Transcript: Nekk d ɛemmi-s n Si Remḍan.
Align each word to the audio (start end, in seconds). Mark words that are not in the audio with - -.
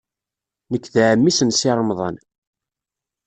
Nekk 0.71 0.85
d 0.93 0.95
ɛemmi-s 1.09 1.39
n 1.43 1.49
Si 1.59 1.71
Remḍan. 1.77 2.15